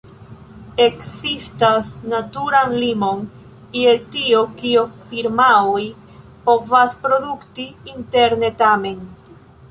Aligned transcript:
Ekzistas 0.83 1.89
naturan 2.13 2.71
limon 2.83 3.21
je 3.79 3.93
tio 4.15 4.39
kio 4.61 4.85
firmaoj 5.11 5.83
povas 6.47 6.95
produkti 7.03 7.67
interne, 7.97 8.51
tamen. 8.63 9.05